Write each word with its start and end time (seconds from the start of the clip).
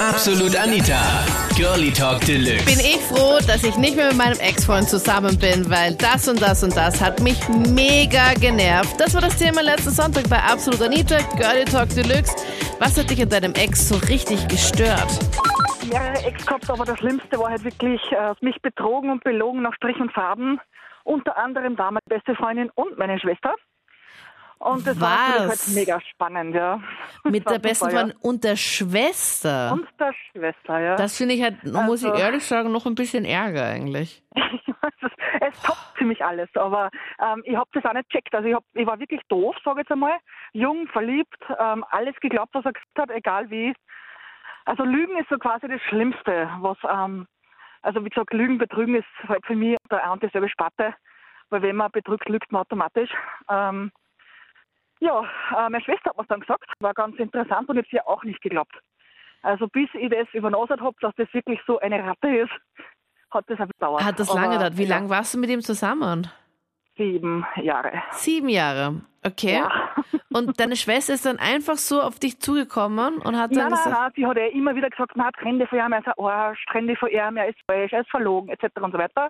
Absolut 0.00 0.54
Anita. 0.56 1.26
Girlie 1.56 1.90
Talk 1.92 2.20
Deluxe. 2.20 2.64
bin 2.64 2.78
ich 2.78 3.00
froh, 3.08 3.38
dass 3.46 3.64
ich 3.64 3.76
nicht 3.76 3.96
mehr 3.96 4.08
mit 4.08 4.16
meinem 4.16 4.38
Ex-Freund 4.38 4.88
zusammen 4.88 5.36
bin, 5.38 5.68
weil 5.68 5.94
das 5.96 6.28
und 6.28 6.40
das 6.40 6.62
und 6.62 6.76
das 6.76 7.00
hat 7.00 7.20
mich 7.20 7.36
mega 7.48 8.34
genervt. 8.34 8.94
Das 9.00 9.14
war 9.14 9.20
das 9.20 9.36
Thema 9.36 9.60
letzten 9.62 9.90
Sonntag 9.90 10.28
bei 10.28 10.38
Absolut 10.38 10.80
Anita, 10.82 11.18
Girlie 11.36 11.64
Talk 11.64 11.88
Deluxe. 11.88 12.32
Was 12.78 12.96
hat 12.96 13.10
dich 13.10 13.20
an 13.20 13.28
deinem 13.28 13.54
Ex 13.54 13.88
so 13.88 13.96
richtig 14.08 14.46
gestört? 14.46 15.18
mehrere 15.88 16.24
Ex 16.26 16.46
gehabt, 16.46 16.70
aber 16.70 16.84
das 16.84 16.98
Schlimmste 16.98 17.38
war 17.38 17.50
halt 17.50 17.64
wirklich 17.64 18.00
äh, 18.12 18.34
mich 18.40 18.60
betrogen 18.62 19.10
und 19.10 19.24
belogen 19.24 19.62
nach 19.62 19.74
Strich 19.74 19.98
und 19.98 20.12
Faden. 20.12 20.60
Unter 21.04 21.36
anderem 21.36 21.76
da 21.76 21.90
meine 21.90 22.02
beste 22.06 22.34
Freundin 22.34 22.70
und 22.74 22.98
meine 22.98 23.18
Schwester. 23.18 23.54
Und 24.58 24.86
das 24.86 25.00
war 25.00 25.10
natürlich 25.28 25.48
Was? 25.52 25.66
halt 25.66 25.76
mega 25.76 26.00
spannend, 26.00 26.54
ja. 26.54 26.80
Mit 27.24 27.48
der 27.48 27.58
besten 27.58 27.86
war, 27.86 27.92
ja. 27.92 27.98
Freundin 28.00 28.18
und 28.22 28.44
der 28.44 28.56
Schwester. 28.56 29.72
Und 29.72 29.86
der 30.00 30.12
Schwester, 30.32 30.80
ja. 30.80 30.96
Das 30.96 31.16
finde 31.16 31.34
ich 31.34 31.42
halt, 31.42 31.62
muss 31.64 32.02
ich 32.02 32.08
Also- 32.10 32.22
ehrlich 32.22 32.44
sagen, 32.44 32.72
noch 32.72 32.86
ein 32.86 32.94
bisschen 32.96 33.24
Ärger 33.24 33.64
eigentlich. 33.64 34.22
es, 34.36 35.10
es 35.40 35.62
toppt 35.62 35.98
ziemlich 35.98 36.24
alles, 36.24 36.48
aber 36.54 36.90
ähm, 37.20 37.42
ich 37.44 37.56
habe 37.56 37.70
das 37.72 37.84
auch 37.84 37.92
nicht 37.92 38.08
checkt. 38.10 38.34
Also 38.34 38.48
ich, 38.48 38.54
hab, 38.54 38.64
ich 38.74 38.86
war 38.86 38.98
wirklich 38.98 39.20
doof, 39.28 39.54
sage 39.64 39.80
ich 39.80 39.84
jetzt 39.84 39.92
einmal. 39.92 40.16
Jung, 40.52 40.88
verliebt, 40.88 41.38
ähm, 41.58 41.84
alles 41.90 42.16
geglaubt, 42.20 42.50
was 42.54 42.64
er 42.64 42.72
gesagt 42.72 42.98
hat, 42.98 43.10
egal 43.10 43.50
wie. 43.50 43.72
Also 44.64 44.84
Lügen 44.84 45.16
ist 45.18 45.28
so 45.30 45.38
quasi 45.38 45.68
das 45.68 45.80
Schlimmste, 45.82 46.50
was, 46.60 46.76
ähm, 46.88 47.26
also 47.82 48.04
wie 48.04 48.08
gesagt, 48.10 48.32
Lügen, 48.34 48.58
Betrügen 48.58 48.96
ist 48.96 49.06
halt 49.28 49.46
für 49.46 49.54
mich 49.54 49.76
der 49.90 50.04
ein 50.04 50.10
und 50.10 50.22
dieselbe 50.22 50.48
Sparte, 50.48 50.94
weil 51.48 51.62
wenn 51.62 51.76
man 51.76 51.90
betrügt, 51.92 52.28
lügt 52.28 52.50
man 52.52 52.62
automatisch. 52.62 53.10
Ähm, 53.48 53.92
ja, 55.00 55.22
äh, 55.22 55.70
meine 55.70 55.82
Schwester 55.82 56.10
hat 56.10 56.16
mir 56.16 56.24
dann 56.28 56.40
gesagt, 56.40 56.64
war 56.80 56.94
ganz 56.94 57.16
interessant 57.18 57.68
und 57.68 57.76
ich 57.76 57.84
habe 57.84 57.88
sie 57.90 58.00
auch 58.00 58.24
nicht 58.24 58.40
geglaubt. 58.40 58.74
Also 59.42 59.68
bis 59.68 59.88
ich 59.94 60.10
das 60.10 60.26
übernasert 60.32 60.80
habe, 60.80 60.96
dass 61.00 61.14
das 61.16 61.32
wirklich 61.32 61.60
so 61.66 61.78
eine 61.78 62.04
Ratte 62.04 62.28
ist, 62.28 62.52
hat 63.30 63.44
das 63.48 63.60
ein 63.60 63.68
gedauert. 63.68 64.04
Hat 64.04 64.18
das 64.18 64.32
lange 64.32 64.54
gedauert? 64.54 64.76
Wie 64.76 64.84
ja, 64.84 64.96
lange 64.96 65.10
warst 65.10 65.34
du 65.34 65.38
mit 65.38 65.50
ihm 65.50 65.60
zusammen? 65.60 66.28
Sieben 66.96 67.46
Jahre. 67.56 68.02
Sieben 68.12 68.48
Jahre. 68.48 69.02
Okay. 69.24 69.54
Ja. 69.54 69.70
Und 70.30 70.58
deine 70.58 70.76
Schwester 70.76 71.14
ist 71.14 71.26
dann 71.26 71.38
einfach 71.38 71.76
so 71.76 72.00
auf 72.00 72.18
dich 72.18 72.40
zugekommen 72.40 73.16
und 73.18 73.38
hat 73.38 73.50
dann 73.50 73.58
Nein, 73.58 73.70
nein, 73.70 73.70
gesagt, 73.70 73.98
nein, 73.98 74.12
sie 74.14 74.26
hat 74.26 74.36
ja 74.36 74.46
immer 74.46 74.74
wieder 74.74 74.90
gesagt, 74.90 75.12
na, 75.14 75.30
trenne 75.30 75.60
dich 75.60 75.68
von 75.70 75.78
ihm, 75.78 75.92
er 75.92 76.00
ist 76.00 76.06
ein 76.06 76.24
Arsch, 76.24 76.64
trenne 76.70 76.88
dich 76.88 76.98
von 76.98 77.08
ihm, 77.08 77.36
er 77.36 77.48
ist 77.48 77.58
falsch, 77.66 77.92
er 77.92 78.00
ist 78.02 78.10
verlogen, 78.10 78.50
etc. 78.50 78.80
und 78.82 78.92
so 78.92 78.98
weiter. 78.98 79.28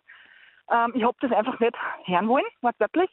Ähm, 0.71 0.93
ich 0.95 1.05
habe 1.05 1.17
das 1.21 1.33
einfach 1.33 1.59
nicht 1.61 1.77
hören 2.05 2.29
wollen, 2.29 2.45
wortwörtlich. 2.63 3.11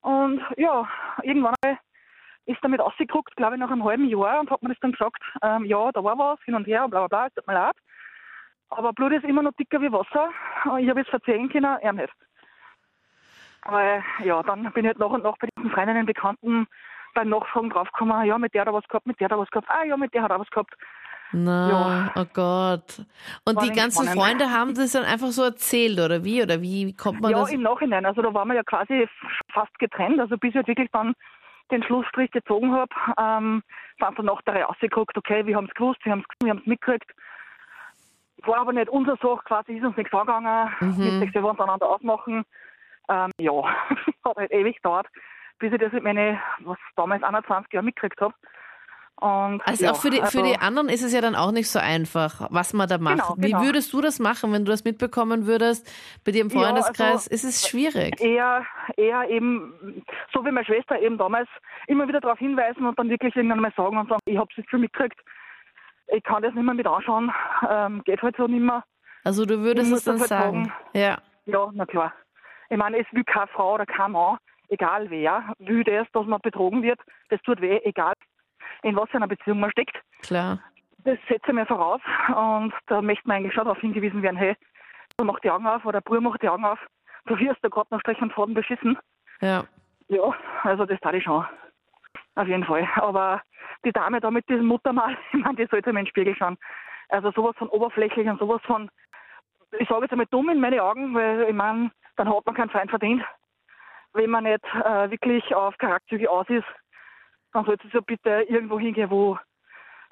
Und 0.00 0.40
ja, 0.56 0.88
irgendwann 1.22 1.54
einmal 1.62 1.78
ist 2.48 2.58
damit 2.62 2.80
ausgeguckt, 2.80 3.36
glaube 3.36 3.54
ich, 3.54 3.60
nach 3.60 3.70
einem 3.70 3.84
halben 3.84 4.08
Jahr 4.08 4.40
und 4.40 4.50
hat 4.50 4.62
mir 4.62 4.70
das 4.70 4.80
dann 4.80 4.92
gesagt, 4.92 5.22
ähm, 5.42 5.64
ja, 5.66 5.92
da 5.92 6.02
war 6.02 6.18
was, 6.18 6.40
hin 6.44 6.54
und 6.54 6.66
her, 6.66 6.88
bla 6.88 7.06
bla 7.06 7.08
bla, 7.08 7.26
es 7.26 7.34
tut 7.34 7.46
mir 7.46 7.54
leid. 7.54 7.76
Aber 8.70 8.92
Blut 8.92 9.12
ist 9.12 9.24
immer 9.24 9.42
noch 9.42 9.52
dicker 9.52 9.80
wie 9.80 9.92
Wasser. 9.92 10.30
Ich 10.78 10.88
habe 10.88 11.00
jetzt 11.00 11.10
verzeihen 11.10 11.48
können, 11.48 11.78
er 11.80 11.92
nicht. 11.92 12.12
Aber 13.62 14.02
ja, 14.24 14.42
dann 14.42 14.72
bin 14.72 14.84
ich 14.84 14.88
halt 14.88 14.98
nach 14.98 15.10
und 15.10 15.24
nach 15.24 15.36
bei 15.38 15.48
diesen 15.56 15.70
Freundinnen, 15.70 16.06
Bekannten 16.06 16.66
beim 17.14 17.28
Nachfragen 17.28 17.70
draufgekommen, 17.70 18.26
ja, 18.26 18.38
mit 18.38 18.54
der 18.54 18.62
hat 18.62 18.68
er 18.68 18.74
was 18.74 18.86
gehabt, 18.88 19.06
mit 19.06 19.18
der 19.20 19.26
hat 19.26 19.32
er 19.32 19.38
was 19.38 19.50
gehabt, 19.50 19.68
ah 19.70 19.84
ja, 19.84 19.96
mit 19.96 20.14
der 20.14 20.22
hat 20.22 20.30
er 20.30 20.40
was 20.40 20.50
gehabt. 20.50 20.74
na, 21.32 22.12
oh 22.14 22.24
Gott. 22.32 23.04
Und 23.44 23.56
War 23.56 23.64
die 23.64 23.72
ganzen 23.72 24.06
spannend. 24.06 24.22
Freunde 24.22 24.50
haben 24.50 24.74
das 24.74 24.92
dann 24.92 25.04
einfach 25.04 25.28
so 25.28 25.42
erzählt, 25.42 25.98
oder 25.98 26.24
wie? 26.24 26.42
Oder 26.42 26.62
wie 26.62 26.94
kommt 26.94 27.20
man 27.20 27.32
ja, 27.32 27.40
das? 27.40 27.50
im 27.50 27.62
Nachhinein. 27.62 28.06
Also 28.06 28.22
da 28.22 28.32
waren 28.32 28.48
wir 28.48 28.54
ja 28.54 28.62
quasi 28.62 29.08
fast 29.52 29.76
getrennt. 29.78 30.20
Also 30.20 30.38
bis 30.38 30.50
ich 30.50 30.56
halt 30.56 30.68
wirklich 30.68 30.90
dann 30.92 31.14
den 31.70 31.82
Schlussstrich 31.82 32.30
gezogen 32.30 32.72
habe, 32.72 32.94
ähm, 33.18 33.62
sind 33.98 34.18
dann 34.18 34.26
nach 34.26 34.42
der 34.42 34.54
Reihe 34.54 34.68
ausgeguckt, 34.68 35.16
okay, 35.16 35.46
wir 35.46 35.56
haben 35.56 35.66
es 35.66 35.74
gewusst, 35.74 36.04
wir 36.04 36.12
haben 36.12 36.24
es 36.40 36.66
mitgekriegt. 36.66 37.10
War 38.44 38.58
aber 38.58 38.72
nicht 38.72 38.88
unsere 38.88 39.16
Sache, 39.16 39.42
quasi 39.44 39.74
ist 39.74 39.84
uns 39.84 39.96
nichts 39.96 40.12
angegangen. 40.12 40.70
Mhm. 40.80 41.30
Wir 41.32 41.42
wollen 41.42 41.60
einander 41.60 41.88
ausmachen. 41.88 42.44
Ähm, 43.08 43.30
ja, 43.38 43.52
hat 44.24 44.36
halt 44.36 44.52
ewig 44.52 44.76
gedauert, 44.76 45.06
bis 45.58 45.72
ich 45.72 45.80
das 45.80 45.92
mit 45.92 46.04
meinen, 46.04 46.38
was 46.60 46.78
damals 46.96 47.22
21 47.22 47.72
Jahren 47.72 47.86
mitgekriegt 47.86 48.20
habe. 48.20 48.34
Und, 49.20 49.60
Also 49.66 49.84
ja, 49.84 49.90
auch 49.90 50.00
für 50.00 50.10
die, 50.10 50.18
für 50.18 50.22
also- 50.24 50.42
die 50.44 50.58
anderen 50.60 50.88
ist 50.88 51.02
es 51.02 51.12
ja 51.12 51.20
dann 51.20 51.34
auch 51.34 51.50
nicht 51.50 51.68
so 51.68 51.80
einfach, 51.80 52.46
was 52.50 52.72
man 52.72 52.88
da 52.88 52.98
macht. 52.98 53.16
Genau, 53.16 53.34
Wie 53.36 53.50
genau. 53.50 53.62
würdest 53.64 53.92
du 53.92 54.00
das 54.00 54.20
machen, 54.20 54.52
wenn 54.52 54.64
du 54.64 54.70
das 54.70 54.84
mitbekommen 54.84 55.46
würdest? 55.46 55.90
Bei 56.24 56.30
dir 56.30 56.42
im 56.42 56.48
Ja, 56.50 56.60
Freundeskreis 56.60 57.26
also- 57.26 57.30
ist 57.30 57.42
es 57.44 57.68
schwierig. 57.68 58.20
eher, 58.20 58.64
eher 58.96 59.28
eben, 59.28 60.04
so 60.32 60.44
wie 60.44 60.52
meine 60.52 60.64
Schwester 60.64 61.00
eben 61.00 61.18
damals, 61.18 61.48
immer 61.88 62.06
wieder 62.06 62.20
darauf 62.20 62.38
hinweisen 62.38 62.86
und 62.86 62.96
dann 62.96 63.08
wirklich 63.10 63.34
irgendwann 63.34 63.58
mal 63.60 63.72
sagen 63.76 63.96
und 63.98 64.08
sagen, 64.08 64.20
ich 64.26 64.38
habe 64.38 64.48
es 64.52 64.56
jetzt 64.56 64.70
schon 64.70 64.82
mitgekriegt, 64.82 65.18
ich 66.14 66.22
kann 66.22 66.42
das 66.42 66.54
nicht 66.54 66.64
mehr 66.64 66.74
mit 66.74 66.86
anschauen, 66.86 67.32
ähm, 67.68 68.02
geht 68.04 68.22
halt 68.22 68.36
so 68.36 68.46
nicht 68.46 68.62
mehr. 68.62 68.84
Also 69.24 69.44
du 69.46 69.58
würdest 69.58 69.90
es 69.92 70.04
dann 70.04 70.20
halt 70.20 70.28
sagen. 70.28 70.72
Ja. 70.94 71.18
Ja, 71.46 71.68
na 71.74 71.86
klar. 71.86 72.12
Ich 72.70 72.76
meine, 72.76 72.98
es 72.98 73.06
will 73.12 73.24
keine 73.24 73.48
Frau 73.48 73.74
oder 73.74 73.84
kein 73.86 74.12
Mann, 74.12 74.38
egal 74.68 75.10
wer, 75.10 75.54
will 75.58 75.82
das, 75.82 76.06
dass 76.12 76.24
man 76.26 76.40
betrogen 76.40 76.82
wird, 76.82 77.00
das 77.30 77.40
tut 77.42 77.60
weh, 77.60 77.80
egal 77.82 78.12
in 78.82 78.96
was 78.96 79.10
für 79.10 79.16
einer 79.16 79.28
Beziehung 79.28 79.60
man 79.60 79.70
steckt. 79.70 79.96
Klar. 80.22 80.60
Das 81.04 81.18
setze 81.28 81.48
ich 81.48 81.54
mir 81.54 81.66
voraus 81.66 82.00
und 82.28 82.72
da 82.86 83.00
möchte 83.00 83.26
man 83.26 83.38
eigentlich 83.38 83.54
schon 83.54 83.64
darauf 83.64 83.80
hingewiesen 83.80 84.22
werden, 84.22 84.36
hey, 84.36 84.56
du 85.16 85.24
mach 85.24 85.40
die 85.40 85.50
Augen 85.50 85.66
auf 85.66 85.84
oder 85.84 86.00
Bruder 86.00 86.20
macht 86.20 86.42
die 86.42 86.48
Augen 86.48 86.64
auf, 86.64 86.78
du 87.26 87.38
wirst 87.38 87.62
da 87.62 87.68
gerade 87.68 87.88
noch 87.90 88.00
Strich 88.00 88.20
und 88.20 88.32
Faden 88.32 88.54
beschissen. 88.54 88.98
Ja. 89.40 89.64
Ja, 90.08 90.34
also 90.62 90.86
das 90.86 91.00
tat 91.00 91.14
ich 91.14 91.24
schon. 91.24 91.44
Auf 92.34 92.48
jeden 92.48 92.64
Fall. 92.64 92.88
Aber 92.96 93.42
die 93.84 93.92
Dame 93.92 94.20
da 94.20 94.30
mit 94.30 94.48
diesem 94.48 94.66
Muttermal, 94.66 95.16
ich 95.32 95.40
meine, 95.40 95.56
die 95.56 95.66
sollte 95.66 95.92
mir 95.92 96.00
in 96.00 96.06
den 96.06 96.10
Spiegel 96.10 96.34
schauen. 96.36 96.56
Also 97.10 97.30
sowas 97.32 97.56
von 97.56 97.68
oberflächlich 97.68 98.28
und 98.28 98.38
sowas 98.38 98.60
von, 98.64 98.90
ich 99.78 99.88
sage 99.88 100.02
jetzt 100.02 100.12
einmal 100.12 100.26
dumm 100.30 100.48
in 100.50 100.60
meine 100.60 100.82
Augen, 100.82 101.14
weil 101.14 101.42
ich 101.42 101.54
meine, 101.54 101.90
dann 102.16 102.28
hat 102.28 102.46
man 102.46 102.54
keinen 102.54 102.70
Feind 102.70 102.90
verdient. 102.90 103.22
Wenn 104.12 104.30
man 104.30 104.44
nicht 104.44 104.64
äh, 104.84 105.10
wirklich 105.10 105.54
auf 105.54 105.76
Charakterzüge 105.78 106.30
aus 106.30 106.48
ist, 106.48 106.66
dann 107.58 107.66
sollte 107.66 107.86
es 107.88 107.92
ja 107.92 108.00
bitte 108.00 108.30
irgendwo 108.48 108.78
hingehen, 108.78 109.10
wo 109.10 109.38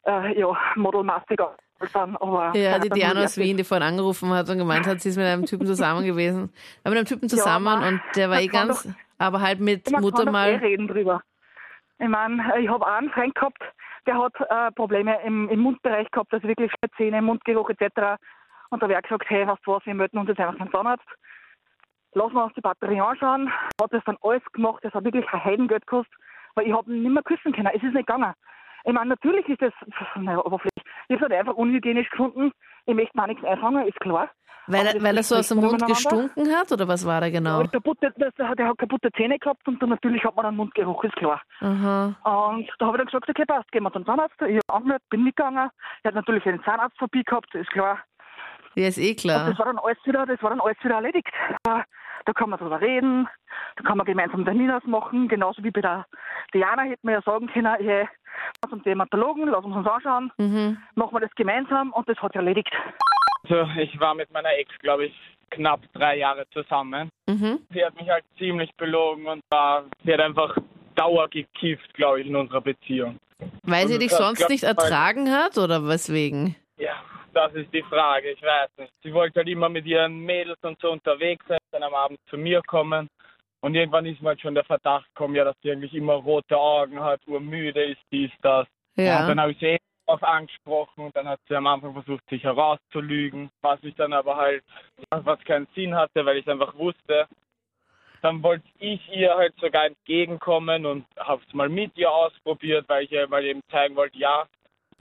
äh, 0.07 0.39
ja, 0.39 0.57
modelmastig 0.75 1.41
sind. 1.81 2.17
Aber 2.21 2.53
Ja, 2.57 2.79
die 2.79 2.89
dann 2.89 2.99
Diana 2.99 3.25
aus 3.25 3.37
Wien, 3.39 3.57
die 3.57 3.65
vorhin 3.65 3.87
angerufen 3.87 4.31
hat 4.31 4.49
und 4.51 4.59
gemeint 4.59 4.87
hat, 4.87 5.01
sie 5.01 5.11
ist 5.11 5.17
mit 5.17 5.27
einem 5.27 5.45
Typen 5.45 5.67
zusammen 5.67 6.05
gewesen. 6.05 6.53
Mit 6.85 6.95
einem 6.95 7.05
Typen 7.05 7.29
Ja, 7.29 7.37
zusammen 7.37 7.69
aber 7.69 7.87
und 7.89 8.01
der 8.17 8.31
war 8.31 8.41
eh 8.41 8.47
ganz, 8.49 8.83
doch- 8.85 8.93
aber 9.19 9.41
halt 9.41 9.61
mit 9.61 9.91
Man 9.91 10.01
Mutter 10.03 10.25
kann 10.25 10.27
doch 10.27 10.33
eh 10.33 10.53
mal. 10.53 10.55
reden 10.57 10.89
drüber. 10.89 11.21
Ich 11.99 12.09
meine, 12.09 12.43
ich 12.61 12.69
habe 12.69 12.87
einen 12.87 13.11
Freund 13.11 13.35
gehabt, 13.35 13.63
der 14.07 14.19
hat 14.19 14.35
äh, 14.41 14.71
Probleme 14.73 15.19
im, 15.25 15.49
im 15.49 15.61
Mundbereich 15.61 16.11
gehabt, 16.11 16.33
also 16.33 16.47
wirklich 16.49 16.73
Zähne, 16.97 17.23
Mundgeruch 17.23 17.71
etc. 17.71 18.21
Und 18.71 18.83
da 18.83 18.89
wäre 18.89 19.03
gesagt, 19.03 19.25
hey, 19.29 19.47
weißt 19.47 19.61
du 19.65 19.73
was, 19.73 19.87
wir 19.87 19.95
melden 19.95 20.19
uns 20.19 20.29
jetzt 20.29 20.41
einfach 20.41 20.57
den 20.59 20.71
Zahnarzt. 20.73 21.07
Lassen 22.13 22.35
wir 22.35 22.45
uns 22.45 22.55
die 22.55 22.61
Batterie 22.61 23.01
anschauen. 23.01 23.51
Hat 23.81 23.93
das 23.93 24.03
dann 24.05 24.17
alles 24.23 24.43
gemacht, 24.53 24.83
das 24.83 24.93
hat 24.95 25.05
wirklich 25.05 25.27
ein 25.33 25.45
Heidengeld 25.45 25.87
gekostet, 25.87 26.15
weil 26.57 26.67
ich 26.67 26.73
habe 26.73 26.91
ihn 26.91 27.03
nicht 27.03 27.13
mehr 27.13 27.23
küssen 27.23 27.53
können. 27.53 27.71
Es 27.73 27.83
ist 27.83 27.95
nicht 27.95 28.07
gegangen. 28.07 28.33
Ich 28.85 28.93
meine, 28.93 29.11
natürlich 29.11 29.49
ist 29.49 29.63
das, 29.63 29.73
naja, 30.17 30.39
oberflächlich. 30.39 30.85
Ich 31.09 31.17
habe 31.17 31.27
es 31.27 31.31
halt 31.31 31.33
einfach 31.33 31.55
unhygienisch 31.55 32.09
gefunden. 32.11 32.53
Ich 32.87 32.95
möchte 32.95 33.17
mir 33.17 33.27
nichts 33.29 33.45
einfangen, 33.45 33.87
ist 33.87 33.99
klar. 34.01 34.31
Weil, 34.69 34.81
Aber 34.81 34.97
er, 34.97 35.03
weil 35.03 35.17
er 35.17 35.23
so 35.23 35.37
aus 35.37 35.49
dem 35.49 35.59
Mund 35.59 35.87
gestunken 35.87 36.57
hat 36.57 36.73
oder 36.73 36.89
was 36.89 37.07
war 37.07 37.21
da 37.21 37.31
genau? 37.31 37.61
Und 37.61 37.73
kaputte, 37.73 38.13
das, 38.17 38.35
der 38.35 38.49
hat 38.49 38.79
kaputte 38.79 39.13
Zähne 39.13 39.39
gehabt 39.39 39.67
und 39.69 39.81
dann 39.81 39.91
natürlich 39.91 40.25
hat 40.25 40.35
man 40.35 40.47
einen 40.47 40.57
Mundgeruch, 40.57 41.05
ist 41.05 41.15
klar. 41.15 41.41
Aha. 41.61 42.07
Und 42.25 42.69
da 42.79 42.87
habe 42.87 42.97
ich 42.97 42.99
dann 42.99 43.07
gesagt, 43.07 43.29
okay, 43.29 43.45
passt, 43.47 43.71
gehen 43.71 43.85
wir 43.85 43.93
zum 43.93 44.05
Zahnarzt. 44.05 44.35
Ich 44.43 44.57
habe 44.57 44.61
angemeldet, 44.69 45.09
bin 45.09 45.23
mitgegangen. 45.23 45.71
Er 46.03 46.09
hat 46.09 46.15
natürlich 46.15 46.45
einen 46.47 46.63
Zahnarzt 46.65 46.99
vorbei 46.99 47.23
gehabt, 47.25 47.55
ist 47.55 47.71
klar. 47.71 48.01
Ja, 48.75 48.89
ist 48.89 48.99
eh 48.99 49.11
Und 49.11 49.21
klar. 49.21 49.51
das 49.51 49.59
war 49.59 49.67
dann 49.67 49.79
alles 49.79 49.99
wieder, 50.05 50.27
das 50.27 50.43
war 50.43 50.51
dann 50.51 50.61
alles 50.61 50.77
wieder 50.83 50.97
erledigt. 50.97 51.29
Äh, 51.69 51.83
Da 52.27 52.33
kann 52.33 52.51
man 52.51 52.59
drüber 52.59 52.81
reden, 52.81 53.29
da 53.77 53.85
kann 53.85 53.97
man 53.99 54.05
gemeinsam 54.07 54.45
Termin 54.45 54.71
ausmachen, 54.71 55.29
genauso 55.29 55.63
wie 55.63 55.71
bei 55.71 55.81
der 55.81 56.07
Diana 56.53 56.83
hätten 56.83 57.07
wir 57.07 57.15
ja 57.15 57.23
sagen 57.23 57.47
können, 57.47 57.73
hey, 57.79 58.09
lass 58.63 58.73
uns 58.73 58.83
Dermatologen, 58.83 59.47
lass 59.49 59.65
uns 59.65 59.77
uns 59.77 59.87
anschauen, 59.87 60.33
Mhm. 60.37 60.77
machen 60.97 61.15
wir 61.15 61.21
das 61.21 61.35
gemeinsam 61.37 61.93
und 61.93 62.09
das 62.09 62.19
hat 62.19 62.33
sich 62.33 62.37
erledigt. 62.41 62.73
Also 63.49 63.69
ich 63.81 63.99
war 64.01 64.15
mit 64.15 64.31
meiner 64.33 64.53
Ex, 64.59 64.71
glaube 64.81 65.07
ich, 65.07 65.15
knapp 65.51 65.81
drei 65.95 66.19
Jahre 66.19 66.45
zusammen. 66.51 67.11
Mhm. 67.29 67.61
Sie 67.73 67.85
hat 67.85 67.95
mich 67.95 68.09
halt 68.11 68.25
ziemlich 68.39 68.75
belogen 68.77 69.27
und 69.27 69.41
war, 69.51 69.85
sie 70.05 70.13
hat 70.13 70.21
einfach 70.21 70.57
Dauer 70.97 71.29
gekifft, 71.29 71.95
glaube 71.95 72.21
ich, 72.23 72.27
in 72.27 72.35
unserer 72.35 72.61
Beziehung. 72.61 73.19
Weil 73.63 73.87
sie 73.87 73.95
Und 73.95 74.03
dich 74.03 74.11
sonst 74.11 74.49
nicht 74.49 74.65
ertragen 74.65 75.31
hat 75.31 75.59
oder 75.59 75.87
weswegen? 75.87 76.57
Das 77.37 77.53
ist 77.53 77.71
die 77.71 77.83
Frage, 77.83 78.31
ich 78.31 78.41
weiß 78.41 78.71
nicht. 78.79 78.95
Sie 79.03 79.13
wollte 79.13 79.41
halt 79.41 79.49
immer 79.51 79.69
mit 79.69 79.85
ihren 79.85 80.21
Mädels 80.21 80.59
und 80.63 80.81
so 80.81 80.91
unterwegs 80.91 81.45
sein, 81.47 81.59
dann 81.71 81.83
am 81.83 81.93
Abend 81.93 82.19
zu 82.31 82.39
mir 82.39 82.63
kommen. 82.63 83.11
Und 83.61 83.75
irgendwann 83.75 84.07
ist 84.07 84.23
mir 84.23 84.29
halt 84.29 84.41
schon 84.41 84.55
der 84.55 84.65
Verdacht 84.65 85.07
gekommen, 85.09 85.35
ja, 85.35 85.45
dass 85.45 85.55
sie 85.63 85.71
eigentlich 85.71 85.93
immer 85.93 86.15
rote 86.15 86.57
Augen 86.57 86.99
hat, 86.99 87.21
urmüde 87.27 87.85
ist, 87.85 88.01
dies, 88.11 88.31
das. 88.41 88.67
Und 88.97 89.05
Ja. 89.05 89.27
dann 89.27 89.39
habe 89.39 89.53
ich 89.53 89.59
sie 89.59 89.67
eh 89.67 89.79
darauf 90.07 90.23
angesprochen 90.23 91.05
und 91.05 91.15
dann 91.15 91.29
hat 91.29 91.39
sie 91.47 91.55
am 91.55 91.67
Anfang 91.67 91.93
versucht, 91.93 92.27
sich 92.31 92.43
herauszulügen, 92.43 93.51
was 93.61 93.85
ich 93.85 93.95
dann 93.97 94.15
aber 94.15 94.37
halt, 94.37 94.65
was 95.11 95.39
keinen 95.45 95.69
Sinn 95.75 95.95
hatte, 95.95 96.25
weil 96.25 96.39
ich 96.39 96.49
einfach 96.49 96.75
wusste. 96.79 97.29
Dann 98.23 98.43
wollte 98.43 98.67
ich 98.79 99.07
ihr 99.13 99.35
halt 99.35 99.55
sogar 99.61 99.85
entgegenkommen 99.85 100.87
und 100.87 101.05
habe 101.19 101.43
es 101.47 101.53
mal 101.53 101.69
mit 101.69 101.99
ihr 101.99 102.11
ausprobiert, 102.11 102.89
weil 102.89 103.05
ich 103.05 103.13
ihr 103.13 103.29
mal 103.29 103.45
eben 103.45 103.61
zeigen 103.71 103.95
wollte, 103.95 104.17
ja, 104.17 104.47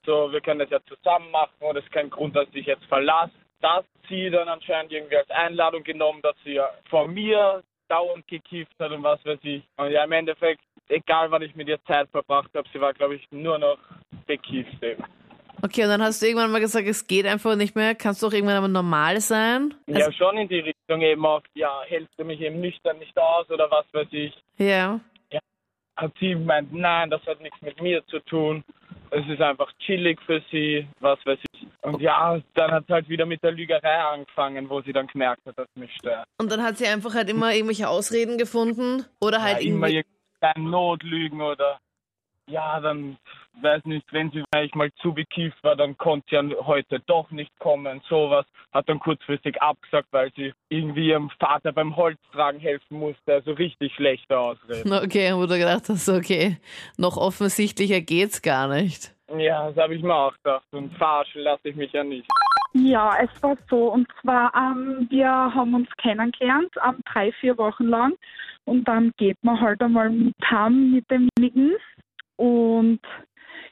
so, 0.05 0.31
wir 0.31 0.41
können 0.41 0.59
das 0.59 0.69
ja 0.69 0.79
zusammen 0.85 1.29
machen 1.31 1.53
und 1.59 1.77
es 1.77 1.83
ist 1.83 1.91
kein 1.91 2.09
Grund, 2.09 2.35
dass 2.35 2.47
ich 2.53 2.65
jetzt 2.65 2.85
verlasse. 2.85 3.33
Das 3.61 3.85
sie 4.07 4.29
dann 4.29 4.47
anscheinend 4.47 4.91
irgendwie 4.91 5.17
als 5.17 5.29
Einladung 5.29 5.83
genommen, 5.83 6.21
dass 6.21 6.35
sie 6.43 6.53
ja 6.53 6.69
von 6.89 7.13
mir 7.13 7.63
dauernd 7.87 8.27
gekifft 8.27 8.73
hat 8.79 8.91
und 8.91 9.03
was 9.03 9.23
weiß 9.25 9.39
ich. 9.43 9.63
Und 9.77 9.91
ja, 9.91 10.03
im 10.03 10.11
Endeffekt, 10.11 10.61
egal 10.89 11.31
wann 11.31 11.41
ich 11.41 11.55
mit 11.55 11.67
ihr 11.67 11.83
Zeit 11.85 12.09
verbracht 12.09 12.49
habe, 12.55 12.67
sie 12.71 12.81
war, 12.81 12.93
glaube 12.93 13.15
ich, 13.15 13.27
nur 13.31 13.57
noch 13.57 13.77
bekifft 14.27 14.81
eben. 14.83 15.03
Okay, 15.63 15.83
und 15.83 15.89
dann 15.89 16.03
hast 16.03 16.21
du 16.21 16.27
irgendwann 16.27 16.51
mal 16.51 16.59
gesagt, 16.59 16.87
es 16.87 17.07
geht 17.07 17.25
einfach 17.25 17.55
nicht 17.55 17.75
mehr. 17.75 17.95
Kannst 17.95 18.21
du 18.21 18.27
auch 18.27 18.33
irgendwann 18.33 18.57
aber 18.57 18.67
normal 18.67 19.19
sein? 19.19 19.73
ja, 19.87 20.11
schon 20.11 20.37
in 20.37 20.47
die 20.47 20.59
Richtung 20.59 21.01
eben 21.01 21.25
oft, 21.25 21.49
ja, 21.55 21.81
hältst 21.87 22.13
du 22.19 22.23
mich 22.23 22.39
eben 22.41 22.59
nüchtern 22.59 22.99
nicht 22.99 23.17
aus 23.17 23.49
oder 23.49 23.69
was 23.71 23.85
weiß 23.93 24.07
ich. 24.11 24.33
Ja. 24.57 24.99
Hat 25.95 26.11
sie 26.19 26.31
gemeint, 26.31 26.73
nein, 26.73 27.09
das 27.09 27.25
hat 27.25 27.39
nichts 27.39 27.61
mit 27.61 27.81
mir 27.81 28.05
zu 28.07 28.19
tun. 28.19 28.65
Es 29.15 29.25
ist 29.29 29.41
einfach 29.41 29.71
chillig 29.79 30.19
für 30.25 30.41
sie, 30.51 30.85
was 30.99 31.17
weiß 31.25 31.39
ich. 31.53 31.67
Und 31.83 32.01
ja, 32.01 32.37
dann 32.53 32.71
hat 32.71 32.83
es 32.83 32.89
halt 32.89 33.07
wieder 33.07 33.25
mit 33.25 33.41
der 33.43 33.51
Lügerei 33.51 33.97
angefangen, 33.97 34.69
wo 34.69 34.81
sie 34.81 34.91
dann 34.91 35.07
gemerkt 35.07 35.45
hat, 35.45 35.57
dass 35.57 35.67
mich 35.75 35.93
stört. 35.95 36.25
Und 36.37 36.51
dann 36.51 36.61
hat 36.61 36.77
sie 36.77 36.85
einfach 36.85 37.13
halt 37.13 37.29
immer 37.29 37.53
irgendwelche 37.53 37.87
Ausreden 37.87 38.37
gefunden 38.37 39.05
oder 39.21 39.41
halt 39.41 39.61
ja, 39.61 39.69
immer 39.69 39.87
irgendwie. 39.87 40.05
irgendeine 40.41 40.69
Notlügen 40.69 41.41
oder 41.41 41.79
ja, 42.47 42.79
dann 42.79 43.17
weiß 43.61 43.85
nicht, 43.85 44.05
wenn 44.11 44.31
sie 44.31 44.43
vielleicht 44.51 44.75
mal 44.75 44.91
zu 45.01 45.13
bekifft 45.13 45.63
war, 45.63 45.75
dann 45.75 45.97
konnte 45.97 46.25
sie 46.29 46.35
ja 46.35 46.65
heute 46.65 46.99
doch 46.99 47.31
nicht 47.31 47.51
kommen. 47.59 48.01
Sowas 48.09 48.45
hat 48.73 48.89
dann 48.89 48.99
kurzfristig 48.99 49.61
abgesagt, 49.61 50.07
weil 50.11 50.31
sie 50.35 50.53
irgendwie 50.69 51.09
ihrem 51.09 51.29
Vater 51.39 51.71
beim 51.71 51.95
Holztragen 51.95 52.59
helfen 52.59 52.99
musste. 52.99 53.33
Also 53.33 53.53
richtig 53.53 53.93
schlechte 53.95 54.37
Ausreden. 54.37 54.91
Okay, 54.93 55.33
wo 55.33 55.45
du 55.45 55.57
gedacht 55.57 55.89
hast, 55.89 56.09
okay, 56.09 56.57
noch 56.97 57.17
offensichtlicher 57.17 58.01
geht's 58.01 58.41
gar 58.41 58.67
nicht. 58.67 59.15
Ja, 59.37 59.69
das 59.69 59.77
habe 59.77 59.95
ich 59.95 60.03
mir 60.03 60.13
auch 60.13 60.33
gedacht. 60.43 60.65
Und 60.71 60.93
verarschen 60.97 61.41
lasse 61.41 61.69
ich 61.69 61.75
mich 61.75 61.91
ja 61.93 62.03
nicht. 62.03 62.27
Ja, 62.73 63.17
es 63.23 63.41
war 63.41 63.57
so. 63.69 63.93
Und 63.93 64.07
zwar, 64.21 64.53
ähm, 64.53 65.07
wir 65.09 65.29
haben 65.29 65.73
uns 65.73 65.89
kennengelernt, 65.97 66.69
ähm, 66.85 66.99
drei, 67.11 67.31
vier 67.31 67.57
Wochen 67.57 67.85
lang. 67.85 68.13
Und 68.65 68.85
dann 68.87 69.13
geht 69.17 69.37
man 69.43 69.59
halt 69.61 69.81
einmal 69.81 70.09
mit 70.09 70.35
heim 70.43 70.91
mit 70.91 71.05
demjenigen. 71.09 71.75
Und 72.37 72.99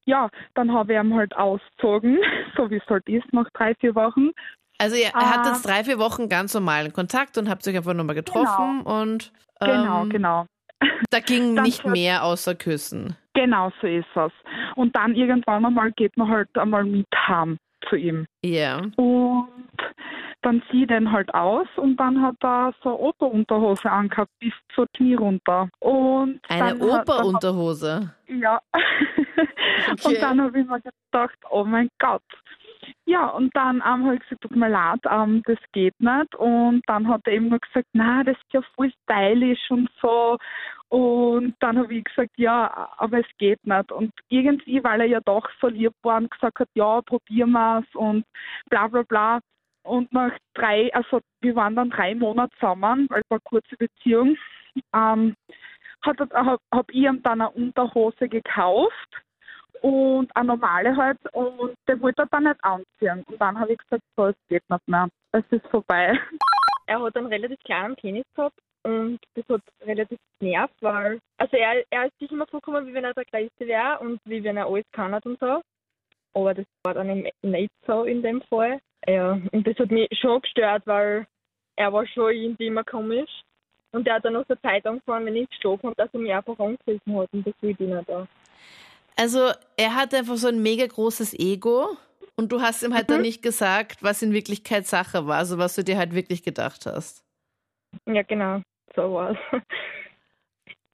ja, 0.05 0.29
dann 0.55 0.73
habe 0.73 0.93
ich 0.93 0.99
ihn 0.99 1.13
halt 1.15 1.35
ausgezogen, 1.35 2.17
so 2.57 2.69
wie 2.69 2.77
es 2.77 2.89
halt 2.89 3.07
ist, 3.07 3.31
nach 3.33 3.49
drei, 3.53 3.73
vier 3.75 3.95
Wochen. 3.95 4.31
Also 4.79 4.95
ihr 4.95 5.11
Ah. 5.13 5.31
hattet 5.37 5.65
drei, 5.65 5.83
vier 5.83 5.99
Wochen 5.99 6.27
ganz 6.29 6.53
normalen 6.53 6.91
Kontakt 6.93 7.37
und 7.37 7.49
habt 7.49 7.65
euch 7.67 7.75
einfach 7.77 7.93
nochmal 7.93 8.15
getroffen 8.15 8.81
und 8.81 9.31
ähm, 9.61 9.67
Genau, 9.69 10.05
genau. 10.05 10.45
da 11.09 11.19
ging 11.19 11.53
nicht 11.61 11.85
mehr 11.85 12.23
außer 12.23 12.55
Küssen. 12.55 13.15
Genau 13.35 13.71
so 13.81 13.87
ist 13.87 14.05
es. 14.15 14.31
Und 14.75 14.95
dann 14.95 15.15
irgendwann 15.15 15.65
einmal 15.65 15.91
geht 15.93 16.15
man 16.17 16.27
halt 16.27 16.49
einmal 16.57 16.83
mit 16.83 17.07
heim 17.15 17.57
zu 17.89 17.95
ihm. 17.95 18.25
Ja. 18.43 18.81
Und 18.97 19.47
dann 20.45 20.61
zieht 20.69 20.91
er 20.91 20.97
ihn 20.97 21.11
halt 21.11 21.33
aus 21.33 21.67
und 21.77 21.97
dann 21.97 22.21
hat 22.21 22.35
er 22.41 22.73
so 22.83 22.89
eine 22.89 22.99
Operunterhose 22.99 23.89
angehabt 23.89 24.31
bis 24.39 24.53
zur 24.75 24.87
Knie 24.95 25.15
runter. 25.15 25.69
Und 25.79 26.39
Eine 26.49 26.77
Operunterhose. 26.77 28.13
Ja. 28.27 28.61
Okay. 29.91 30.15
Und 30.15 30.21
dann 30.21 30.41
habe 30.41 30.59
ich 30.59 30.67
mir 30.67 30.79
gedacht, 30.79 31.37
oh 31.49 31.65
mein 31.65 31.89
Gott. 31.99 32.23
Ja, 33.05 33.27
und 33.27 33.55
dann 33.55 33.77
ähm, 33.77 34.05
habe 34.05 34.15
ich 34.15 34.21
gesagt, 34.21 34.41
tut 34.41 34.55
mir 34.55 34.69
leid, 34.69 34.99
ähm, 35.09 35.41
das 35.45 35.57
geht 35.71 35.99
nicht. 35.99 36.35
Und 36.35 36.81
dann 36.87 37.07
hat 37.07 37.21
er 37.25 37.33
eben 37.33 37.49
nur 37.49 37.59
gesagt, 37.59 37.87
na, 37.93 38.23
das 38.23 38.37
ist 38.37 38.53
ja 38.53 38.61
voll 38.75 38.91
stylisch 39.03 39.69
und 39.69 39.89
so. 40.01 40.37
Und 40.89 41.55
dann 41.59 41.77
habe 41.79 41.93
ich 41.95 42.03
gesagt, 42.03 42.31
ja, 42.37 42.91
aber 42.97 43.19
es 43.19 43.37
geht 43.37 43.65
nicht. 43.65 43.91
Und 43.91 44.11
irgendwie, 44.29 44.83
weil 44.83 45.01
er 45.01 45.07
ja 45.07 45.19
doch 45.21 45.49
so 45.59 45.67
lieb 45.67 45.93
war 46.03 46.17
und 46.17 46.31
gesagt 46.31 46.59
hat, 46.59 46.69
ja, 46.75 47.01
probieren 47.01 47.51
wir 47.51 47.79
es 47.79 47.95
und 47.95 48.25
bla 48.69 48.87
bla 48.87 49.03
bla. 49.03 49.39
Und 49.83 50.11
nach 50.13 50.31
drei, 50.53 50.93
also 50.93 51.19
wir 51.41 51.55
waren 51.55 51.75
dann 51.75 51.89
drei 51.89 52.15
Monate 52.15 52.55
zusammen, 52.55 53.07
weil 53.09 53.21
es 53.21 53.29
war 53.29 53.37
eine 53.37 53.41
kurze 53.43 53.75
Beziehung, 53.77 54.37
ähm, 54.93 55.35
habe 56.05 56.27
hab 56.71 56.89
ich 56.89 56.95
ihm 56.95 57.21
dann 57.23 57.41
eine 57.41 57.51
Unterhose 57.51 58.27
gekauft 58.27 59.23
und 59.81 60.33
eine 60.35 60.47
normale 60.47 60.95
halt 60.95 61.19
und 61.33 61.75
der 61.87 61.99
wollte 62.01 62.23
er 62.23 62.27
dann 62.27 62.45
nicht 62.45 62.63
anziehen. 62.63 63.23
Und 63.27 63.39
dann 63.39 63.59
habe 63.59 63.73
ich 63.73 63.77
gesagt, 63.79 64.03
so, 64.15 64.27
es 64.27 64.35
geht 64.47 64.63
nicht 64.69 64.87
mehr. 64.87 65.09
Es 65.33 65.43
ist 65.49 65.67
vorbei. 65.67 66.17
er 66.87 67.01
hat 67.01 67.17
einen 67.17 67.27
relativ 67.27 67.59
kleinen 67.63 67.95
Penis 67.95 68.25
gehabt 68.35 68.57
und 68.83 69.19
das 69.35 69.45
hat 69.49 69.61
relativ 69.81 70.19
genervt, 70.39 70.75
weil 70.81 71.19
also 71.37 71.57
er, 71.57 71.83
er 71.89 72.05
ist 72.05 72.17
sich 72.19 72.31
immer 72.31 72.47
vorgekommen, 72.47 72.87
wie 72.87 72.93
wenn 72.93 73.03
er 73.03 73.13
der 73.13 73.25
Größte 73.25 73.67
wäre 73.67 73.99
und 73.99 74.19
wie 74.25 74.43
wenn 74.43 74.57
er 74.57 74.67
alles 74.67 74.85
kann 74.93 75.13
hat 75.13 75.25
und 75.25 75.39
so. 75.39 75.61
Aber 76.33 76.53
das 76.53 76.65
war 76.83 76.93
dann 76.93 77.09
eben 77.09 77.29
nicht 77.41 77.71
so 77.85 78.03
in 78.03 78.21
dem 78.21 78.41
Fall. 78.43 78.79
Ja, 79.07 79.39
und 79.51 79.67
das 79.67 79.77
hat 79.77 79.91
mich 79.91 80.09
schon 80.19 80.41
gestört, 80.41 80.83
weil 80.85 81.27
er 81.75 81.91
war 81.91 82.05
schon 82.07 82.31
irgendwie 82.31 82.67
immer 82.67 82.83
komisch. 82.83 83.29
Und 83.91 84.07
er 84.07 84.15
hat 84.15 84.25
dann 84.25 84.35
aus 84.35 84.47
der 84.47 84.59
Zeit 84.61 84.85
angefangen, 84.85 85.27
wenn 85.27 85.35
ich 85.35 85.49
gestochen 85.49 85.83
habe, 85.83 85.95
dass 85.95 86.09
er 86.13 86.19
mich 86.19 86.33
einfach 86.33 86.57
angegriffen 86.57 87.15
hat 87.17 87.29
und 87.31 87.45
das 87.45 87.53
will 87.61 87.71
ich 87.71 87.79
nicht 87.79 88.09
da. 88.09 88.27
Also 89.15 89.51
er 89.77 89.95
hat 89.95 90.13
einfach 90.13 90.37
so 90.37 90.47
ein 90.47 90.63
mega 90.63 90.87
großes 90.87 91.37
Ego 91.37 91.95
und 92.35 92.51
du 92.51 92.61
hast 92.61 92.81
ihm 92.81 92.95
halt 92.95 93.11
dann 93.11 93.21
nicht 93.21 93.43
gesagt, 93.43 94.01
was 94.01 94.23
in 94.23 94.33
Wirklichkeit 94.33 94.87
Sache 94.87 95.27
war, 95.27 95.37
also 95.37 95.59
was 95.59 95.75
du 95.75 95.83
dir 95.83 95.97
halt 95.97 96.15
wirklich 96.15 96.41
gedacht 96.41 96.87
hast. 96.87 97.23
Ja, 98.07 98.23
genau, 98.23 98.61
so 98.95 99.13
war's. 99.13 99.37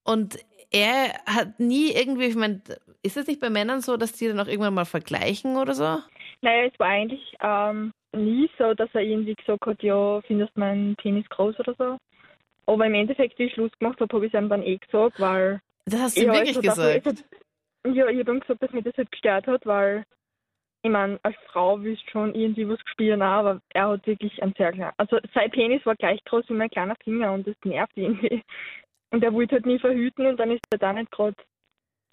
Und 0.04 0.38
er 0.72 1.14
hat 1.26 1.60
nie 1.60 1.92
irgendwie, 1.92 2.26
ich 2.26 2.36
meine, 2.36 2.62
ist 3.02 3.16
es 3.16 3.28
nicht 3.28 3.40
bei 3.40 3.50
Männern 3.50 3.82
so, 3.82 3.96
dass 3.96 4.12
die 4.12 4.28
dann 4.28 4.40
auch 4.40 4.48
irgendwann 4.48 4.74
mal 4.74 4.86
vergleichen 4.86 5.56
oder 5.56 5.74
so? 5.74 6.00
Naja, 6.42 6.66
es 6.72 6.80
war 6.80 6.88
eigentlich 6.88 7.36
ähm, 7.42 7.94
nie 8.14 8.50
so, 8.58 8.74
dass 8.74 8.90
er 8.94 9.02
irgendwie 9.02 9.36
gesagt 9.36 9.66
hat, 9.66 9.84
ja, 9.84 10.22
findest 10.22 10.56
du 10.56 10.60
meinen 10.60 10.96
Penis 10.96 11.28
groß 11.30 11.60
oder 11.60 11.76
so. 11.76 11.98
Aber 12.66 12.86
im 12.86 12.94
Endeffekt, 12.94 13.38
wie 13.40 13.44
ich 13.46 13.54
Schluss 13.54 13.72
gemacht 13.80 14.00
habe, 14.00 14.14
habe 14.16 14.26
ich 14.26 14.34
es 14.34 14.40
ihm 14.40 14.50
dann 14.50 14.64
eh 14.64 14.78
gesagt, 14.78 15.20
weil... 15.20 15.62
Das 15.86 16.02
hast 16.02 16.18
du 16.18 16.22
Ja, 16.26 16.34
wirklich 16.34 16.60
dafür 16.60 16.94
gesagt. 16.94 17.08
ist 17.08 17.20
es- 17.86 17.96
Ja, 17.96 18.08
ich 18.08 18.20
habe 18.20 18.32
ihm 18.32 18.40
gesagt, 18.40 18.62
dass 18.62 18.72
mich 18.72 18.84
das 18.84 18.98
halt 18.98 19.12
gestört 19.12 19.48
hat, 19.48 19.66
weil 19.66 20.04
ich 20.82 20.92
meine, 20.92 21.20
als 21.24 21.36
Frau 21.48 21.82
willst 21.82 22.10
schon 22.10 22.34
irgendwie 22.36 22.68
was 22.68 22.80
spielen, 22.92 23.22
auch, 23.22 23.26
aber 23.40 23.62
er 23.74 23.90
hat 23.90 24.08
wirklich 24.08 24.42
einen 24.42 24.54
sehr 24.58 24.72
kleinen... 24.72 24.94
Also 24.98 25.18
sein 25.34 25.52
Penis 25.52 25.86
war 25.86 25.96
gleich 25.96 26.24
groß 26.26 26.48
wie 26.50 26.54
mein 26.54 26.70
kleiner 26.70 26.96
Finger 27.04 27.34
und 27.34 27.48
das 27.48 27.56
nervt 27.64 27.94
irgendwie. 27.96 28.44
Und 29.12 29.24
er 29.24 29.34
wollte 29.34 29.56
halt 29.56 29.66
nie 29.66 29.80
verhüten 29.80 30.28
und 30.28 30.38
dann 30.38 30.52
ist 30.52 30.62
er 30.72 30.78
da 30.78 30.94
nicht 30.94 31.12
gerade 31.12 31.36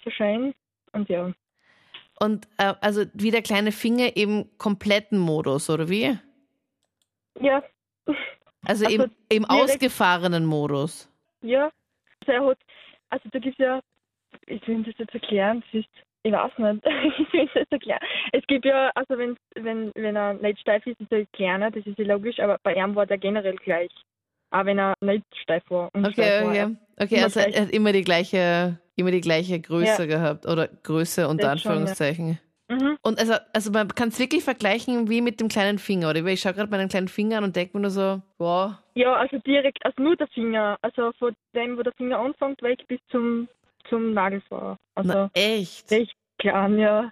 so 0.03 0.11
schön. 0.11 0.55
Und 0.93 1.09
ja. 1.11 1.33
Und 2.19 2.49
äh, 2.59 2.75
also 2.81 3.05
wie 3.15 3.31
der 3.31 3.43
kleine 3.43 3.73
Finger 3.73 4.17
im 4.17 4.49
kompletten 4.59 5.19
Modus, 5.19 5.69
oder 5.69 5.89
wie? 5.89 6.19
Ja, 7.41 7.63
Also, 8.67 8.87
Also 8.87 8.87
im, 8.87 9.11
im 9.29 9.45
ausgefahrenen 9.45 10.47
Modus. 10.47 11.11
Ja, 11.43 11.71
also 12.27 12.55
also 13.11 13.29
da 13.31 13.39
gibt 13.39 13.59
ja, 13.59 13.81
ich 14.47 14.67
will 14.67 14.83
das 14.83 14.95
jetzt 14.99 15.15
erklären, 15.15 15.63
das 15.73 15.81
ist, 15.81 15.89
ich 16.23 16.33
weiß 16.33 16.59
nicht, 16.59 16.85
ich 17.19 17.33
will 17.33 17.49
das 17.55 17.67
erklären. 17.71 18.01
Es 18.33 18.45
gibt 18.47 18.65
ja, 18.65 18.91
also 18.95 19.17
wenn, 19.19 19.37
wenn, 19.55 19.93
wenn 19.95 20.17
er 20.17 20.35
nicht 20.35 20.61
steif 20.61 20.87
ist, 20.87 21.01
ist 21.01 21.13
er 21.13 21.27
kleiner, 21.27 21.71
das 21.71 21.87
ist 21.87 21.99
ja 21.99 22.05
logisch, 22.05 22.41
aber 22.41 22.59
bei 22.63 22.75
ihm 22.75 22.95
war 22.95 23.07
der 23.07 23.19
generell 23.19 23.57
gleich. 23.57 23.93
Auch 24.51 24.65
wenn 24.65 24.79
er 24.79 24.95
nicht 25.01 25.25
steif 25.43 25.63
war. 25.69 25.91
Und 25.95 26.07
Okay, 26.07 26.13
steif 26.13 26.45
war. 26.45 26.51
okay. 26.53 26.77
Okay, 26.99 27.21
also 27.23 27.41
er 27.41 27.63
hat 27.63 27.71
immer 27.71 27.93
die 27.93 28.03
gleiche, 28.03 28.79
immer 28.97 29.11
die 29.11 29.21
gleiche 29.21 29.61
Größe 29.61 30.03
Ja. 30.03 30.07
gehabt 30.07 30.47
oder 30.47 30.69
Größe 30.69 31.29
unter 31.29 31.49
Das 31.51 31.61
schon, 31.63 31.71
ja. 31.73 31.77
Anführungszeichen. 31.79 32.39
Mhm. 32.69 32.97
Und 33.03 33.19
also, 33.21 33.35
also 33.53 33.71
man 33.71 33.89
kann 33.89 34.09
es 34.09 34.19
wirklich 34.19 34.43
vergleichen 34.43 35.09
wie 35.09 35.21
mit 35.21 35.39
dem 35.41 35.49
kleinen 35.49 35.79
Finger, 35.79 36.11
oder? 36.11 36.25
Ich 36.27 36.41
schaue 36.41 36.55
gerade 36.55 36.71
meinen 36.71 36.89
kleinen 36.89 37.09
Finger 37.09 37.39
an 37.39 37.45
und 37.45 37.55
denke 37.55 37.77
mir 37.77 37.83
nur 37.83 37.91
so, 37.91 38.23
wow. 38.39 38.73
Ja, 38.95 39.15
also 39.15 39.39
direkt, 39.47 39.85
also 39.85 40.03
nur 40.03 40.17
der 40.17 40.27
Finger, 40.29 40.77
also 40.83 41.13
von 41.19 41.35
dem, 41.55 41.77
wo 41.77 41.83
der 41.83 41.93
Finger 41.93 42.19
anfängt, 42.19 42.61
weg 42.63 42.83
bis 42.89 42.99
zum, 43.11 43.47
zum 43.89 44.15
Nagelfahr. 44.15 44.79
Also 44.95 45.13
Na, 45.13 45.31
echt? 45.35 45.91
recht 45.91 46.15
klein, 46.39 46.79
ja. 46.79 47.11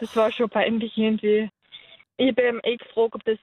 Das 0.00 0.16
war 0.16 0.32
schon 0.32 0.48
peinlich 0.48 0.96
irgendwie. 0.96 1.48
Ich 2.16 2.28
habe 2.28 2.48
ihm 2.48 2.60
eh 2.64 2.76
gefragt, 2.76 3.14
ob 3.14 3.24
das, 3.24 3.38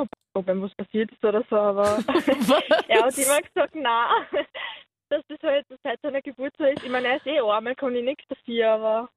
ihm 0.00 0.62
was 0.62 0.74
passiert 0.74 1.10
ist 1.12 1.24
oder 1.24 1.42
so, 1.48 1.56
aber 1.56 1.84
er 2.88 3.02
hat 3.04 3.18
immer 3.18 3.40
gesagt, 3.40 3.74
nein, 3.74 4.46
dass 5.08 5.22
das 5.28 5.38
halt 5.42 5.66
seit 5.82 6.00
seiner 6.02 6.20
Geburt 6.22 6.52
so 6.58 6.64
ist. 6.64 6.82
Ich 6.84 6.90
meine, 6.90 7.08
er 7.08 7.16
ist 7.16 7.26
eh 7.26 7.38
arm, 7.40 7.66
er 7.66 7.74
kann 7.74 7.94
ich 7.94 8.04
nichts 8.04 8.24
dafür, 8.28 8.68
aber 8.70 9.08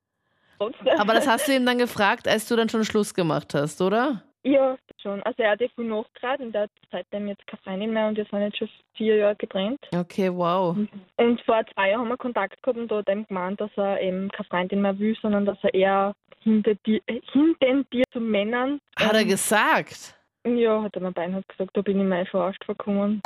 trotzdem. 0.57 0.99
Aber 0.99 1.13
das 1.13 1.27
hast 1.27 1.47
du 1.47 1.51
ihm 1.55 1.65
dann 1.65 1.77
gefragt, 1.77 2.27
als 2.27 2.47
du 2.47 2.55
dann 2.55 2.69
schon 2.69 2.85
Schluss 2.85 3.13
gemacht 3.13 3.53
hast, 3.53 3.81
oder? 3.81 4.23
Ja, 4.43 4.77
schon. 5.01 5.21
Also 5.23 5.43
er 5.43 5.51
hat 5.51 5.59
ja 5.61 5.67
viel 5.75 5.83
nachgerät 5.83 6.39
und 6.39 6.55
er 6.55 6.63
hat 6.63 6.71
seitdem 6.91 7.27
jetzt 7.27 7.45
keine 7.45 7.61
Freundin 7.61 7.91
mehr 7.91 8.07
und 8.07 8.15
wir 8.15 8.23
sind 8.25 8.41
jetzt 8.41 8.57
schon 8.57 8.69
vier 8.95 9.17
Jahre 9.17 9.35
getrennt. 9.35 9.79
Okay, 9.93 10.33
wow. 10.33 10.77
Und 11.17 11.41
vor 11.41 11.61
zwei 11.73 11.89
Jahren 11.89 12.01
haben 12.01 12.07
wir 12.07 12.17
Kontakt 12.17 12.63
gehabt 12.63 12.79
und 12.79 12.89
da 12.89 12.99
hat 12.99 13.07
er 13.09 13.15
ihm 13.15 13.27
gemeint, 13.27 13.59
dass 13.59 13.71
er 13.75 13.99
eben 13.99 14.29
keine 14.29 14.47
Freundin 14.47 14.81
mehr 14.81 14.97
will, 14.97 15.17
sondern 15.21 15.45
dass 15.45 15.57
er 15.63 15.73
eher 15.73 16.13
hinter 16.41 16.73
dir, 16.85 17.01
hintendiert 17.33 18.07
zu 18.13 18.21
Männern. 18.21 18.79
Hat 18.97 19.11
er 19.13 19.21
Ähm, 19.21 19.27
gesagt? 19.27 20.15
Ja, 20.57 20.81
hat 20.81 20.95
er 20.95 21.01
mir 21.01 21.11
beinahe 21.11 21.43
gesagt, 21.47 21.75
da 21.75 21.81
bin 21.81 21.99
ich 21.99 22.07
mal 22.07 22.25
verarscht 22.25 22.63
vorgekommen. 22.65 23.21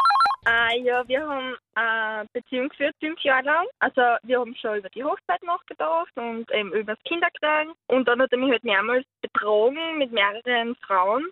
Äh, 0.46 0.82
ja, 0.82 1.08
wir 1.08 1.26
haben 1.26 1.56
eine 1.76 2.28
Beziehung 2.34 2.70
geführt, 2.70 2.96
fünf 3.00 3.20
Jahre 3.22 3.46
lang. 3.46 3.66
Also 3.80 4.02
wir 4.24 4.40
haben 4.40 4.56
schon 4.56 4.78
über 4.78 4.90
die 4.90 5.04
Hochzeit 5.04 5.42
nachgedacht 5.44 6.12
und 6.16 6.52
eben 6.52 6.74
über 6.74 6.96
das 6.96 7.04
Kinderkriegen. 7.06 7.74
Und 7.88 8.08
dann 8.08 8.22
hat 8.22 8.32
er 8.32 8.38
mich 8.38 8.52
halt 8.52 8.64
mehrmals 8.64 9.06
betrogen 9.22 9.98
mit 9.98 10.12
mehreren 10.12 10.76
Frauen. 10.86 11.26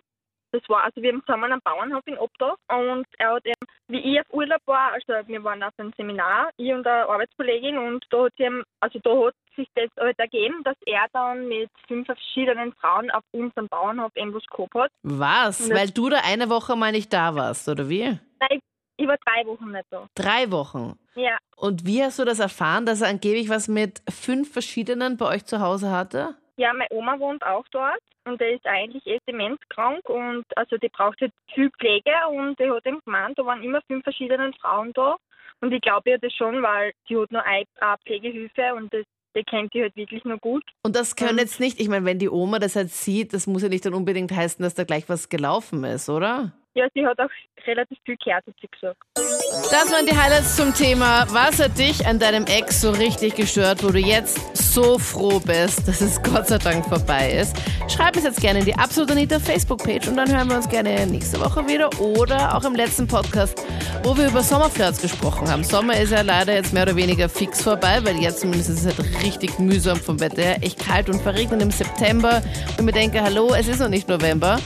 Das 0.52 0.62
war, 0.68 0.84
also 0.84 1.00
wir 1.00 1.12
haben 1.12 1.22
zusammen 1.24 1.50
am 1.52 1.60
Bauernhof 1.64 2.06
in 2.06 2.18
Obdach 2.18 2.56
und 2.68 3.06
er 3.18 3.34
hat 3.34 3.46
eben, 3.46 3.66
wie 3.88 3.98
ich 3.98 4.20
auf 4.20 4.26
Urlaub 4.32 4.60
war, 4.66 4.92
also 4.92 5.26
wir 5.26 5.44
waren 5.44 5.62
auf 5.62 5.72
einem 5.78 5.92
Seminar, 5.96 6.50
ich 6.58 6.72
und 6.72 6.86
eine 6.86 7.08
Arbeitskollegin 7.08 7.78
und 7.78 8.04
da 8.10 8.24
hat, 8.24 8.32
sie 8.36 8.44
eben, 8.44 8.62
also 8.80 8.98
da 9.02 9.10
hat 9.26 9.34
sich 9.56 9.68
das 9.74 9.88
halt 9.98 10.18
ergeben, 10.18 10.62
dass 10.64 10.76
er 10.84 11.06
dann 11.12 11.48
mit 11.48 11.70
fünf 11.88 12.06
verschiedenen 12.06 12.72
Frauen 12.74 13.10
auf 13.10 13.24
unserem 13.32 13.68
Bauernhof 13.68 14.14
eben 14.14 14.34
was 14.34 14.44
gehabt 14.46 14.74
hat. 14.74 14.90
Was? 15.02 15.70
Weil 15.70 15.90
du 15.90 16.10
da 16.10 16.18
eine 16.24 16.50
Woche 16.50 16.76
mal 16.76 16.92
nicht 16.92 17.12
da 17.12 17.34
warst, 17.34 17.68
oder 17.68 17.88
wie? 17.88 18.18
Nein, 18.40 18.60
ich 18.96 19.08
war 19.08 19.16
drei 19.24 19.46
Wochen 19.46 19.70
nicht 19.70 19.86
da. 19.90 20.06
Drei 20.14 20.50
Wochen. 20.50 20.98
Ja, 21.14 21.38
Und 21.56 21.86
wie 21.86 22.02
hast 22.02 22.18
du 22.18 22.24
das 22.24 22.38
erfahren, 22.38 22.86
dass 22.86 23.00
er 23.00 23.08
angeblich 23.08 23.48
was 23.48 23.68
mit 23.68 24.02
fünf 24.10 24.52
verschiedenen 24.52 25.16
bei 25.16 25.26
euch 25.26 25.44
zu 25.44 25.60
Hause 25.60 25.90
hatte? 25.90 26.36
Ja, 26.62 26.72
meine 26.72 26.86
Oma 26.92 27.18
wohnt 27.18 27.44
auch 27.44 27.64
dort 27.72 27.98
und 28.24 28.40
die 28.40 28.54
ist 28.54 28.64
eigentlich 28.66 29.04
eh 29.04 29.18
demenzkrank 29.28 30.08
und 30.08 30.44
also 30.54 30.76
die 30.76 30.88
braucht 30.90 31.20
halt 31.20 31.32
viel 31.52 31.70
Pflege 31.70 32.12
und 32.30 32.56
die 32.60 32.70
hat 32.70 32.86
eben 32.86 33.00
gemeint, 33.04 33.36
da 33.36 33.44
waren 33.44 33.64
immer 33.64 33.80
fünf 33.88 34.04
verschiedene 34.04 34.52
Frauen 34.60 34.92
da 34.92 35.16
und 35.60 35.72
ich 35.72 35.80
glaube 35.80 36.10
ihr 36.10 36.18
das 36.18 36.32
schon, 36.32 36.62
weil 36.62 36.92
die 37.08 37.16
hat 37.16 37.32
nur 37.32 37.44
eine, 37.44 37.66
Pflegehilfe 38.06 38.74
und 38.76 38.94
das, 38.94 39.04
die 39.34 39.42
kennt 39.42 39.74
die 39.74 39.82
halt 39.82 39.96
wirklich 39.96 40.24
nur 40.24 40.38
gut. 40.38 40.62
Und 40.84 40.94
das 40.94 41.16
können 41.16 41.38
jetzt 41.38 41.58
nicht, 41.58 41.80
ich 41.80 41.88
meine, 41.88 42.06
wenn 42.06 42.20
die 42.20 42.30
Oma 42.30 42.60
das 42.60 42.76
halt 42.76 42.90
sieht, 42.90 43.32
das 43.32 43.48
muss 43.48 43.64
ja 43.64 43.68
nicht 43.68 43.84
dann 43.84 43.94
unbedingt 43.94 44.30
heißen, 44.30 44.62
dass 44.62 44.76
da 44.76 44.84
gleich 44.84 45.08
was 45.08 45.30
gelaufen 45.30 45.82
ist, 45.82 46.08
oder? 46.08 46.52
Ja, 46.74 46.86
sie 46.94 47.06
hat 47.06 47.18
auch 47.18 47.28
relativ 47.66 47.98
viel 48.06 48.16
gehört, 48.16 48.46
hat 48.46 48.54
sie 48.58 48.66
gesagt. 48.66 48.96
Das 49.14 49.92
waren 49.92 50.06
die 50.06 50.16
Highlights 50.16 50.56
zum 50.56 50.72
Thema, 50.72 51.26
was 51.28 51.62
hat 51.62 51.76
dich 51.76 52.06
an 52.06 52.18
deinem 52.18 52.46
Ex 52.46 52.80
so 52.80 52.92
richtig 52.92 53.34
gestört, 53.34 53.84
wo 53.84 53.90
du 53.90 53.98
jetzt 53.98 54.56
so 54.56 54.98
froh 54.98 55.38
bist, 55.38 55.86
dass 55.86 56.00
es 56.00 56.22
Gott 56.22 56.48
sei 56.48 56.56
Dank 56.56 56.86
vorbei 56.86 57.30
ist. 57.32 57.54
Schreib 57.88 58.16
es 58.16 58.24
jetzt 58.24 58.40
gerne 58.40 58.60
in 58.60 58.64
die 58.64 58.74
Absolut 58.74 59.10
Anita 59.10 59.38
Facebook-Page 59.38 60.08
und 60.08 60.16
dann 60.16 60.34
hören 60.34 60.48
wir 60.48 60.56
uns 60.56 60.66
gerne 60.66 61.06
nächste 61.06 61.38
Woche 61.40 61.68
wieder 61.68 61.90
oder 62.00 62.56
auch 62.56 62.64
im 62.64 62.74
letzten 62.74 63.06
Podcast, 63.06 63.62
wo 64.02 64.16
wir 64.16 64.28
über 64.28 64.42
Sommerflirts 64.42 65.02
gesprochen 65.02 65.50
haben. 65.50 65.64
Sommer 65.64 66.00
ist 66.00 66.12
ja 66.12 66.22
leider 66.22 66.54
jetzt 66.54 66.72
mehr 66.72 66.84
oder 66.84 66.96
weniger 66.96 67.28
fix 67.28 67.62
vorbei, 67.62 67.98
weil 68.02 68.16
jetzt 68.16 68.40
zumindest 68.40 68.70
ist 68.70 68.86
es 68.86 68.96
halt 68.96 69.22
richtig 69.22 69.58
mühsam 69.58 69.98
vom 69.98 70.18
Wetter 70.20 70.40
her, 70.40 70.62
echt 70.62 70.78
kalt 70.78 71.10
und 71.10 71.20
verregnet 71.20 71.60
im 71.60 71.70
September 71.70 72.40
und 72.78 72.86
mir 72.86 72.92
denke, 72.92 73.22
hallo, 73.22 73.52
es 73.54 73.68
ist 73.68 73.80
noch 73.80 73.88
nicht 73.90 74.08
November. 74.08 74.58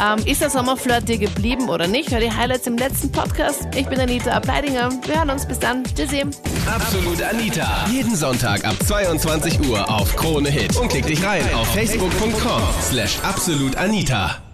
Ähm, 0.00 0.24
ist 0.26 0.40
der 0.40 0.50
Sommerflirt 0.50 1.08
dir 1.08 1.18
geblieben 1.18 1.68
oder 1.68 1.86
nicht? 1.86 2.10
Hör 2.10 2.20
die 2.20 2.30
Highlights 2.30 2.66
im 2.66 2.76
letzten 2.76 3.10
Podcast. 3.10 3.66
Ich 3.74 3.86
bin 3.86 4.00
Anita 4.00 4.30
Ableidinger. 4.30 4.90
Wir 5.06 5.16
hören 5.16 5.30
uns. 5.30 5.46
Bis 5.46 5.58
dann. 5.58 5.84
Tschüssi. 5.84 6.24
Absolut 6.66 7.22
Anita. 7.22 7.86
Jeden 7.90 8.14
Sonntag 8.14 8.64
ab 8.64 8.76
22 8.86 9.68
Uhr 9.68 9.88
auf 9.90 10.14
Krone 10.16 10.50
Hit. 10.50 10.76
Und 10.76 10.88
klick 10.88 11.06
dich 11.06 11.22
rein 11.24 11.42
auf 11.54 11.66
facebook.com 11.72 12.62
slash 12.82 13.18
absolutanita. 13.22 14.51